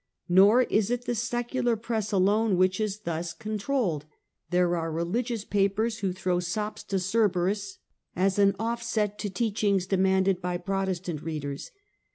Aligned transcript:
Nor 0.27 0.63
is 0.63 0.89
it 0.89 1.05
the 1.05 1.13
secular 1.13 1.75
press 1.75 2.11
alone 2.11 2.57
which 2.57 2.79
is 2.79 3.01
thus 3.01 3.33
con 3.33 3.51
The 3.51 3.51
Mother 3.51 3.57
Church. 3.57 3.69
153 3.69 3.75
trolled. 3.75 4.05
There 4.49 4.75
are 4.75 4.91
religious 4.91 5.45
papers 5.45 5.99
who 5.99 6.11
throw" 6.11 6.39
sops 6.53 6.81
to 6.85 6.95
Cerebiis," 6.95 7.77
as 8.15 8.39
an 8.39 8.55
offset 8.57 9.19
to 9.19 9.29
teachings 9.29 9.85
demanded 9.85 10.41
by 10.41 10.57
Protestant 10.57 11.21
readers. 11.21 11.69